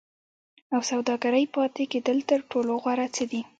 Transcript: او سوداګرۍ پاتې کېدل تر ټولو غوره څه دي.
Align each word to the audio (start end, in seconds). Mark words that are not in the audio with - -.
او 0.73 0.79
سوداګرۍ 0.91 1.45
پاتې 1.55 1.83
کېدل 1.91 2.17
تر 2.29 2.39
ټولو 2.51 2.71
غوره 2.83 3.07
څه 3.15 3.23
دي. 3.31 3.41